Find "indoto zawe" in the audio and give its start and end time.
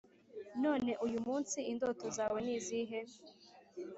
1.71-2.39